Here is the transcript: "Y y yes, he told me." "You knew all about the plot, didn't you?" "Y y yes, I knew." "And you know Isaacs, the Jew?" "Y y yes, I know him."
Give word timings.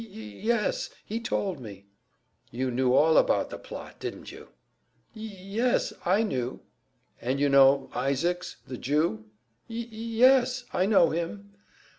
"Y 0.01 0.07
y 0.11 0.19
yes, 0.43 0.89
he 1.05 1.19
told 1.19 1.59
me." 1.59 1.85
"You 2.49 2.71
knew 2.71 2.91
all 2.91 3.19
about 3.19 3.51
the 3.51 3.59
plot, 3.59 3.99
didn't 3.99 4.31
you?" 4.31 4.47
"Y 5.15 5.21
y 5.21 5.37
yes, 5.43 5.93
I 6.03 6.23
knew." 6.23 6.61
"And 7.21 7.39
you 7.39 7.49
know 7.49 7.87
Isaacs, 7.93 8.55
the 8.65 8.77
Jew?" 8.79 9.25
"Y 9.69 9.75
y 9.75 9.85
yes, 9.91 10.63
I 10.73 10.87
know 10.87 11.11
him." 11.11 11.51